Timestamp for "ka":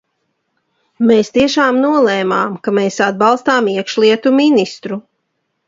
2.65-2.75